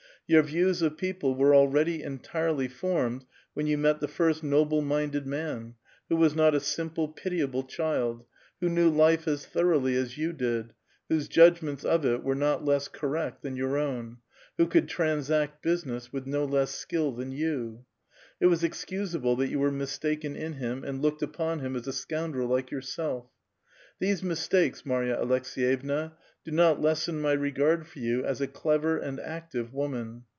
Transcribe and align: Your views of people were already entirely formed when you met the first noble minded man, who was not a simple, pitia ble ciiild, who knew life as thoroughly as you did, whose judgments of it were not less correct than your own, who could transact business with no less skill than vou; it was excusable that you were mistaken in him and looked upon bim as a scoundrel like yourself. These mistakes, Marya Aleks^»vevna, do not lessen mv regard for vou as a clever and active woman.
Your 0.27 0.43
views 0.43 0.81
of 0.81 0.95
people 0.95 1.35
were 1.35 1.53
already 1.53 2.01
entirely 2.01 2.69
formed 2.69 3.25
when 3.53 3.67
you 3.67 3.77
met 3.77 3.99
the 3.99 4.07
first 4.07 4.43
noble 4.45 4.81
minded 4.81 5.27
man, 5.27 5.75
who 6.07 6.15
was 6.15 6.33
not 6.33 6.55
a 6.55 6.61
simple, 6.61 7.09
pitia 7.09 7.51
ble 7.51 7.65
ciiild, 7.65 8.23
who 8.61 8.69
knew 8.69 8.89
life 8.89 9.27
as 9.27 9.45
thoroughly 9.45 9.97
as 9.97 10.17
you 10.17 10.31
did, 10.31 10.71
whose 11.09 11.27
judgments 11.27 11.83
of 11.83 12.05
it 12.05 12.23
were 12.23 12.33
not 12.33 12.63
less 12.63 12.87
correct 12.87 13.41
than 13.43 13.57
your 13.57 13.77
own, 13.77 14.19
who 14.57 14.67
could 14.67 14.87
transact 14.87 15.61
business 15.61 16.13
with 16.13 16.25
no 16.25 16.45
less 16.45 16.71
skill 16.73 17.11
than 17.11 17.31
vou; 17.31 17.83
it 18.39 18.45
was 18.45 18.63
excusable 18.63 19.35
that 19.35 19.49
you 19.49 19.59
were 19.59 19.69
mistaken 19.69 20.37
in 20.37 20.53
him 20.53 20.81
and 20.85 21.01
looked 21.01 21.21
upon 21.21 21.59
bim 21.59 21.75
as 21.75 21.87
a 21.87 21.91
scoundrel 21.91 22.47
like 22.47 22.71
yourself. 22.71 23.25
These 23.99 24.23
mistakes, 24.23 24.83
Marya 24.83 25.17
Aleks^»vevna, 25.17 26.13
do 26.43 26.49
not 26.49 26.81
lessen 26.81 27.21
mv 27.21 27.39
regard 27.39 27.85
for 27.85 27.99
vou 27.99 28.23
as 28.25 28.41
a 28.41 28.47
clever 28.47 28.97
and 28.97 29.19
active 29.19 29.71
woman. 29.71 30.23